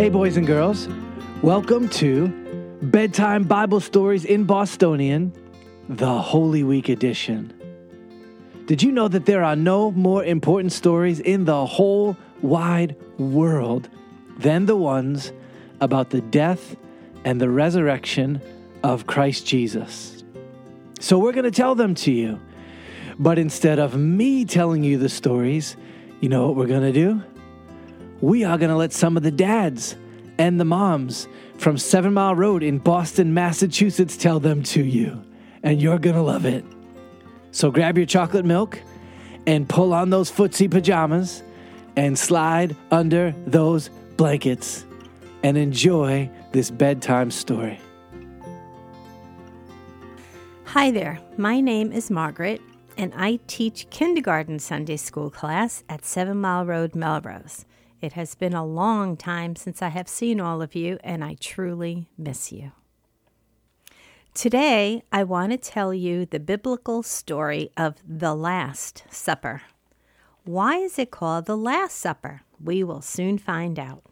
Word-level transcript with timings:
Hey, 0.00 0.08
boys 0.08 0.38
and 0.38 0.46
girls, 0.46 0.88
welcome 1.42 1.86
to 1.90 2.28
Bedtime 2.80 3.44
Bible 3.44 3.80
Stories 3.80 4.24
in 4.24 4.44
Bostonian, 4.44 5.30
the 5.90 6.22
Holy 6.22 6.64
Week 6.64 6.88
edition. 6.88 7.52
Did 8.64 8.82
you 8.82 8.92
know 8.92 9.08
that 9.08 9.26
there 9.26 9.44
are 9.44 9.56
no 9.56 9.90
more 9.90 10.24
important 10.24 10.72
stories 10.72 11.20
in 11.20 11.44
the 11.44 11.66
whole 11.66 12.16
wide 12.40 12.96
world 13.18 13.90
than 14.38 14.64
the 14.64 14.74
ones 14.74 15.34
about 15.82 16.08
the 16.08 16.22
death 16.22 16.76
and 17.26 17.38
the 17.38 17.50
resurrection 17.50 18.40
of 18.82 19.06
Christ 19.06 19.46
Jesus? 19.46 20.24
So 20.98 21.18
we're 21.18 21.32
going 21.32 21.44
to 21.44 21.50
tell 21.50 21.74
them 21.74 21.94
to 21.96 22.10
you. 22.10 22.40
But 23.18 23.38
instead 23.38 23.78
of 23.78 23.98
me 23.98 24.46
telling 24.46 24.82
you 24.82 24.96
the 24.96 25.10
stories, 25.10 25.76
you 26.22 26.30
know 26.30 26.46
what 26.46 26.56
we're 26.56 26.68
going 26.68 26.90
to 26.90 26.92
do? 26.92 27.22
We 28.20 28.44
are 28.44 28.58
going 28.58 28.70
to 28.70 28.76
let 28.76 28.92
some 28.92 29.16
of 29.16 29.22
the 29.22 29.30
dads 29.30 29.96
and 30.36 30.60
the 30.60 30.64
moms 30.64 31.26
from 31.56 31.78
Seven 31.78 32.12
Mile 32.14 32.34
Road 32.34 32.62
in 32.62 32.78
Boston, 32.78 33.32
Massachusetts 33.32 34.16
tell 34.16 34.40
them 34.40 34.62
to 34.64 34.82
you. 34.82 35.22
And 35.62 35.80
you're 35.80 35.98
going 35.98 36.16
to 36.16 36.22
love 36.22 36.44
it. 36.44 36.64
So 37.52 37.70
grab 37.70 37.96
your 37.96 38.06
chocolate 38.06 38.44
milk 38.44 38.78
and 39.46 39.68
pull 39.68 39.92
on 39.92 40.10
those 40.10 40.30
footsie 40.30 40.70
pajamas 40.70 41.42
and 41.96 42.18
slide 42.18 42.76
under 42.90 43.34
those 43.46 43.88
blankets 44.16 44.84
and 45.42 45.56
enjoy 45.56 46.30
this 46.52 46.70
bedtime 46.70 47.30
story. 47.30 47.80
Hi 50.64 50.90
there, 50.90 51.18
my 51.36 51.60
name 51.60 51.90
is 51.90 52.10
Margaret, 52.10 52.60
and 52.96 53.12
I 53.16 53.40
teach 53.48 53.88
kindergarten 53.90 54.58
Sunday 54.58 54.96
school 54.96 55.30
class 55.30 55.82
at 55.88 56.04
Seven 56.04 56.40
Mile 56.40 56.64
Road, 56.64 56.94
Melrose. 56.94 57.64
It 58.00 58.14
has 58.14 58.34
been 58.34 58.54
a 58.54 58.64
long 58.64 59.16
time 59.16 59.56
since 59.56 59.82
I 59.82 59.88
have 59.88 60.08
seen 60.08 60.40
all 60.40 60.62
of 60.62 60.74
you, 60.74 60.98
and 61.04 61.22
I 61.22 61.36
truly 61.38 62.08
miss 62.16 62.50
you. 62.50 62.72
Today, 64.32 65.02
I 65.12 65.24
want 65.24 65.52
to 65.52 65.58
tell 65.58 65.92
you 65.92 66.24
the 66.24 66.40
biblical 66.40 67.02
story 67.02 67.70
of 67.76 67.96
the 68.06 68.34
Last 68.34 69.04
Supper. 69.10 69.62
Why 70.44 70.76
is 70.76 70.98
it 70.98 71.10
called 71.10 71.44
the 71.44 71.56
Last 71.56 71.96
Supper? 71.96 72.42
We 72.62 72.82
will 72.82 73.02
soon 73.02 73.36
find 73.36 73.78
out. 73.78 74.02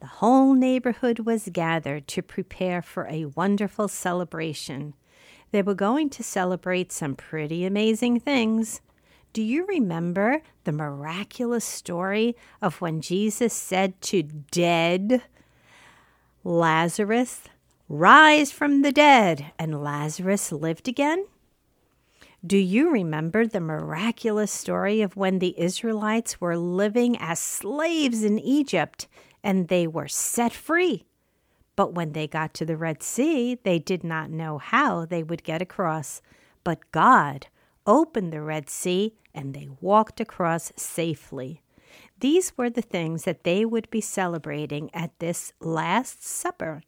The 0.00 0.06
whole 0.06 0.54
neighborhood 0.54 1.20
was 1.20 1.48
gathered 1.52 2.06
to 2.08 2.22
prepare 2.22 2.82
for 2.82 3.06
a 3.06 3.26
wonderful 3.26 3.88
celebration. 3.88 4.94
They 5.52 5.62
were 5.62 5.74
going 5.74 6.10
to 6.10 6.22
celebrate 6.22 6.92
some 6.92 7.14
pretty 7.14 7.64
amazing 7.64 8.20
things. 8.20 8.80
Do 9.32 9.42
you 9.42 9.64
remember 9.66 10.42
the 10.64 10.72
miraculous 10.72 11.64
story 11.64 12.34
of 12.60 12.80
when 12.80 13.00
Jesus 13.00 13.54
said 13.54 14.00
to 14.02 14.24
dead 14.24 15.22
Lazarus, 16.42 17.42
Rise 17.88 18.50
from 18.50 18.82
the 18.82 18.90
dead, 18.90 19.52
and 19.56 19.84
Lazarus 19.84 20.50
lived 20.50 20.88
again? 20.88 21.26
Do 22.44 22.56
you 22.56 22.90
remember 22.90 23.46
the 23.46 23.60
miraculous 23.60 24.50
story 24.50 25.00
of 25.00 25.16
when 25.16 25.38
the 25.38 25.54
Israelites 25.60 26.40
were 26.40 26.56
living 26.56 27.16
as 27.18 27.38
slaves 27.38 28.24
in 28.24 28.38
Egypt 28.38 29.06
and 29.44 29.68
they 29.68 29.86
were 29.86 30.08
set 30.08 30.52
free? 30.52 31.04
But 31.76 31.94
when 31.94 32.12
they 32.12 32.26
got 32.26 32.52
to 32.54 32.64
the 32.64 32.76
Red 32.76 33.00
Sea, 33.00 33.58
they 33.62 33.78
did 33.78 34.02
not 34.02 34.30
know 34.30 34.58
how 34.58 35.04
they 35.04 35.22
would 35.22 35.44
get 35.44 35.62
across. 35.62 36.20
But 36.64 36.90
God 36.90 37.46
opened 37.86 38.32
the 38.32 38.42
Red 38.42 38.68
Sea 38.70 39.14
and 39.34 39.54
they 39.54 39.68
walked 39.80 40.20
across 40.20 40.72
safely. 40.76 41.62
These 42.18 42.56
were 42.56 42.70
the 42.70 42.82
things 42.82 43.24
that 43.24 43.44
they 43.44 43.64
would 43.64 43.88
be 43.90 44.00
celebrating 44.00 44.90
at 44.94 45.18
this 45.18 45.52
Last 45.60 46.22
Supper, 46.22 46.82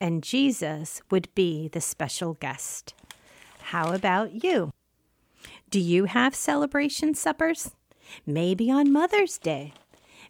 and 0.00 0.22
Jesus 0.22 1.00
would 1.10 1.32
be 1.34 1.68
the 1.68 1.80
special 1.80 2.34
guest. 2.34 2.94
How 3.60 3.92
about 3.92 4.42
you? 4.42 4.72
Do 5.70 5.80
you 5.80 6.06
have 6.06 6.34
celebration 6.34 7.14
suppers? 7.14 7.70
Maybe 8.26 8.70
on 8.70 8.92
Mother's 8.92 9.38
Day. 9.38 9.72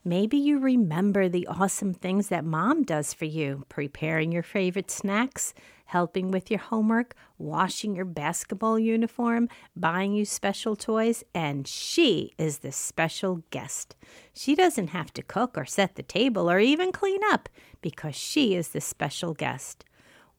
Maybe 0.05 0.37
you 0.37 0.59
remember 0.59 1.29
the 1.29 1.47
awesome 1.47 1.95
things 1.95 2.29
that 2.29 2.45
mom 2.45 2.83
does 2.83 3.15
for 3.15 3.25
you 3.25 3.65
preparing 3.69 4.33
your 4.33 4.43
favorite 4.43 4.91
snacks, 4.91 5.55
helping 5.93 6.31
with 6.31 6.51
your 6.51 6.59
homework, 6.59 7.15
washing 7.37 7.95
your 7.95 8.07
basketball 8.07 8.79
uniform, 8.79 9.47
buying 9.77 10.15
you 10.15 10.25
special 10.25 10.75
toys, 10.75 11.23
and 11.35 11.69
she 11.69 12.33
is 12.39 12.59
the 12.59 12.73
special 12.73 13.43
guest. 13.51 13.95
She 14.33 14.55
doesn't 14.55 14.89
have 14.89 15.13
to 15.13 15.23
cook 15.23 15.59
or 15.59 15.67
set 15.67 15.97
the 15.97 16.03
table 16.03 16.51
or 16.51 16.59
even 16.59 16.93
clean 16.93 17.21
up 17.31 17.51
because 17.83 18.15
she 18.15 18.55
is 18.55 18.69
the 18.69 18.81
special 18.81 19.35
guest. 19.35 19.85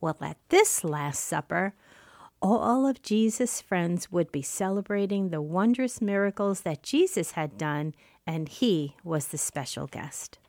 Well, 0.01 0.17
at 0.21 0.37
this 0.49 0.83
Last 0.83 1.23
Supper, 1.23 1.75
all 2.41 2.87
of 2.87 3.03
Jesus' 3.03 3.61
friends 3.61 4.11
would 4.11 4.31
be 4.31 4.41
celebrating 4.41 5.29
the 5.29 5.41
wondrous 5.41 6.01
miracles 6.01 6.61
that 6.61 6.81
Jesus 6.81 7.31
had 7.33 7.59
done 7.59 7.93
and 8.25 8.49
he 8.49 8.95
was 9.03 9.27
the 9.27 9.37
special 9.37 9.85
guest. 9.85 10.39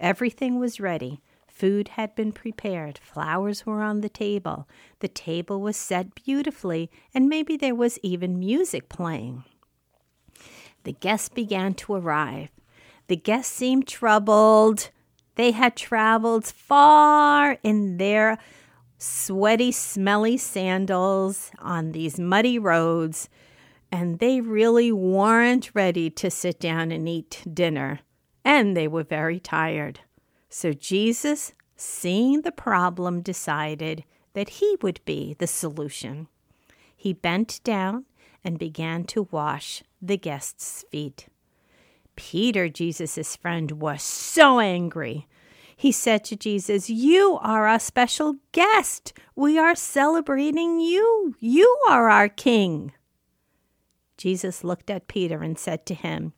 Everything 0.00 0.58
was 0.58 0.80
ready. 0.80 1.20
Food 1.52 1.88
had 1.88 2.14
been 2.14 2.32
prepared, 2.32 2.98
flowers 2.98 3.64
were 3.64 3.82
on 3.82 4.00
the 4.00 4.08
table, 4.08 4.68
the 5.00 5.08
table 5.08 5.60
was 5.60 5.76
set 5.76 6.14
beautifully, 6.14 6.90
and 7.14 7.28
maybe 7.28 7.56
there 7.56 7.74
was 7.74 7.98
even 8.02 8.38
music 8.38 8.88
playing. 8.88 9.44
The 10.84 10.92
guests 10.92 11.28
began 11.28 11.74
to 11.74 11.94
arrive. 11.94 12.50
The 13.06 13.16
guests 13.16 13.54
seemed 13.54 13.86
troubled. 13.86 14.90
They 15.36 15.52
had 15.52 15.76
traveled 15.76 16.46
far 16.46 17.58
in 17.62 17.98
their 17.98 18.38
sweaty, 18.98 19.70
smelly 19.70 20.36
sandals 20.36 21.52
on 21.58 21.92
these 21.92 22.18
muddy 22.18 22.58
roads 22.58 23.28
and 23.92 24.18
they 24.18 24.40
really 24.40 24.90
weren't 24.90 25.70
ready 25.74 26.08
to 26.08 26.30
sit 26.30 26.58
down 26.58 26.90
and 26.90 27.06
eat 27.06 27.44
dinner, 27.52 28.00
and 28.42 28.74
they 28.74 28.88
were 28.88 29.04
very 29.04 29.38
tired. 29.38 30.00
So 30.54 30.74
Jesus, 30.74 31.54
seeing 31.76 32.42
the 32.42 32.52
problem, 32.52 33.22
decided 33.22 34.04
that 34.34 34.60
he 34.60 34.76
would 34.82 35.00
be 35.06 35.34
the 35.38 35.46
solution. 35.46 36.28
He 36.94 37.14
bent 37.14 37.60
down 37.64 38.04
and 38.44 38.58
began 38.58 39.04
to 39.04 39.28
wash 39.30 39.82
the 40.02 40.18
guests' 40.18 40.84
feet. 40.90 41.28
Peter, 42.16 42.68
Jesus' 42.68 43.34
friend, 43.34 43.72
was 43.80 44.02
so 44.02 44.60
angry. 44.60 45.26
He 45.74 45.90
said 45.90 46.22
to 46.24 46.36
Jesus, 46.36 46.90
You 46.90 47.38
are 47.40 47.66
our 47.66 47.78
special 47.80 48.36
guest. 48.52 49.14
We 49.34 49.58
are 49.58 49.74
celebrating 49.74 50.80
you. 50.80 51.34
You 51.40 51.78
are 51.88 52.10
our 52.10 52.28
king. 52.28 52.92
Jesus 54.18 54.62
looked 54.62 54.90
at 54.90 55.08
Peter 55.08 55.42
and 55.42 55.58
said 55.58 55.86
to 55.86 55.94
him, 55.94 56.34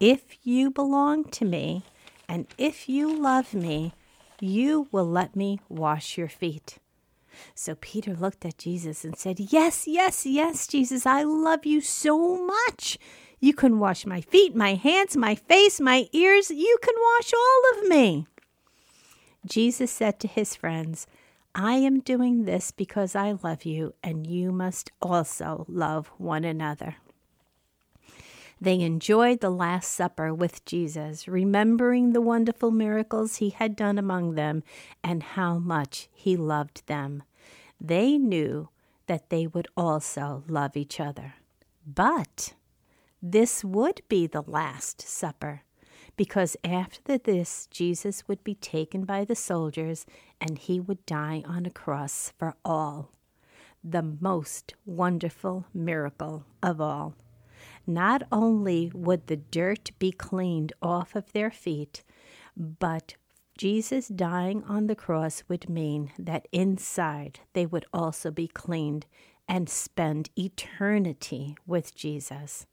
If 0.00 0.44
you 0.44 0.72
belong 0.72 1.30
to 1.30 1.44
me, 1.44 1.84
and 2.28 2.46
if 2.58 2.88
you 2.88 3.14
love 3.14 3.54
me, 3.54 3.94
you 4.40 4.88
will 4.90 5.08
let 5.08 5.36
me 5.36 5.60
wash 5.68 6.16
your 6.18 6.28
feet. 6.28 6.78
So 7.54 7.74
Peter 7.76 8.14
looked 8.14 8.44
at 8.44 8.58
Jesus 8.58 9.04
and 9.04 9.16
said, 9.16 9.40
Yes, 9.40 9.86
yes, 9.86 10.26
yes, 10.26 10.66
Jesus, 10.66 11.06
I 11.06 11.22
love 11.22 11.64
you 11.64 11.80
so 11.80 12.44
much. 12.44 12.98
You 13.40 13.54
can 13.54 13.78
wash 13.78 14.06
my 14.06 14.20
feet, 14.20 14.54
my 14.54 14.74
hands, 14.74 15.16
my 15.16 15.34
face, 15.34 15.80
my 15.80 16.08
ears. 16.12 16.50
You 16.50 16.78
can 16.80 16.94
wash 16.96 17.32
all 17.32 17.78
of 17.82 17.88
me. 17.88 18.26
Jesus 19.44 19.90
said 19.90 20.20
to 20.20 20.28
his 20.28 20.54
friends, 20.54 21.06
I 21.54 21.74
am 21.74 22.00
doing 22.00 22.44
this 22.44 22.70
because 22.70 23.14
I 23.14 23.32
love 23.32 23.64
you, 23.64 23.94
and 24.02 24.26
you 24.26 24.52
must 24.52 24.90
also 25.02 25.66
love 25.68 26.06
one 26.16 26.44
another. 26.44 26.96
They 28.62 28.78
enjoyed 28.78 29.40
the 29.40 29.50
Last 29.50 29.90
Supper 29.90 30.32
with 30.32 30.64
Jesus, 30.64 31.26
remembering 31.26 32.12
the 32.12 32.20
wonderful 32.20 32.70
miracles 32.70 33.38
he 33.38 33.50
had 33.50 33.74
done 33.74 33.98
among 33.98 34.36
them 34.36 34.62
and 35.02 35.20
how 35.20 35.58
much 35.58 36.08
he 36.12 36.36
loved 36.36 36.86
them. 36.86 37.24
They 37.80 38.16
knew 38.16 38.68
that 39.08 39.30
they 39.30 39.48
would 39.48 39.66
also 39.76 40.44
love 40.46 40.76
each 40.76 41.00
other. 41.00 41.34
But 41.84 42.54
this 43.20 43.64
would 43.64 44.02
be 44.08 44.28
the 44.28 44.44
Last 44.46 45.02
Supper, 45.02 45.62
because 46.16 46.56
after 46.62 47.18
this, 47.18 47.66
Jesus 47.66 48.28
would 48.28 48.44
be 48.44 48.54
taken 48.54 49.04
by 49.04 49.24
the 49.24 49.34
soldiers 49.34 50.06
and 50.40 50.56
he 50.56 50.78
would 50.78 51.04
die 51.04 51.42
on 51.48 51.66
a 51.66 51.70
cross 51.70 52.32
for 52.38 52.54
all. 52.64 53.10
The 53.82 54.04
most 54.20 54.74
wonderful 54.86 55.66
miracle 55.74 56.44
of 56.62 56.80
all. 56.80 57.16
Not 57.86 58.22
only 58.30 58.90
would 58.94 59.26
the 59.26 59.36
dirt 59.36 59.90
be 59.98 60.12
cleaned 60.12 60.72
off 60.80 61.16
of 61.16 61.32
their 61.32 61.50
feet, 61.50 62.02
but 62.56 63.14
Jesus 63.58 64.08
dying 64.08 64.64
on 64.64 64.86
the 64.86 64.94
cross 64.94 65.42
would 65.48 65.68
mean 65.68 66.12
that 66.18 66.48
inside 66.52 67.40
they 67.52 67.66
would 67.66 67.86
also 67.92 68.30
be 68.30 68.48
cleaned 68.48 69.06
and 69.48 69.68
spend 69.68 70.30
eternity 70.38 71.56
with 71.66 71.94
Jesus. 71.94 72.66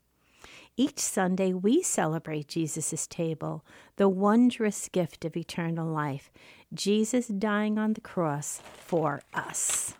Each 0.77 0.99
Sunday, 0.99 1.53
we 1.53 1.81
celebrate 1.83 2.47
Jesus' 2.47 3.05
table, 3.05 3.65
the 3.97 4.07
wondrous 4.07 4.87
gift 4.87 5.25
of 5.25 5.35
eternal 5.35 5.87
life, 5.87 6.31
Jesus 6.73 7.27
dying 7.27 7.77
on 7.77 7.93
the 7.93 8.01
cross 8.01 8.61
for 8.77 9.21
us. 9.33 9.93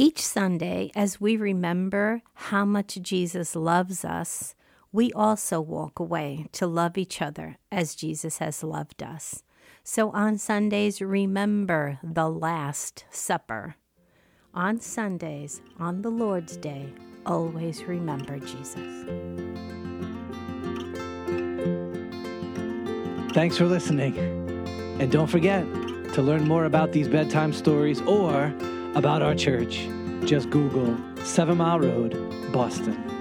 Each 0.00 0.24
Sunday, 0.24 0.90
as 0.96 1.20
we 1.20 1.36
remember 1.36 2.22
how 2.32 2.64
much 2.64 2.96
Jesus 3.02 3.54
loves 3.54 4.02
us, 4.02 4.54
we 4.92 5.12
also 5.12 5.60
walk 5.60 5.98
away 6.00 6.46
to 6.52 6.66
love 6.66 6.96
each 6.96 7.20
other 7.20 7.58
as 7.70 7.94
Jesus 7.94 8.38
has 8.38 8.64
loved 8.64 9.02
us. 9.02 9.42
So 9.84 10.08
on 10.12 10.38
Sundays, 10.38 11.02
remember 11.02 11.98
the 12.02 12.30
Last 12.30 13.04
Supper. 13.10 13.74
On 14.54 14.80
Sundays, 14.80 15.60
on 15.78 16.00
the 16.00 16.08
Lord's 16.08 16.56
Day, 16.56 16.86
always 17.26 17.84
remember 17.84 18.38
Jesus. 18.38 19.04
Thanks 23.34 23.58
for 23.58 23.66
listening. 23.66 24.16
And 24.98 25.12
don't 25.12 25.28
forget 25.28 25.62
to 26.14 26.22
learn 26.22 26.48
more 26.48 26.64
about 26.64 26.92
these 26.92 27.06
bedtime 27.06 27.52
stories 27.52 28.00
or 28.00 28.54
about 28.94 29.22
our 29.22 29.34
church. 29.34 29.88
Just 30.24 30.50
Google 30.50 30.96
Seven 31.22 31.58
Mile 31.58 31.80
Road, 31.80 32.52
Boston. 32.52 33.19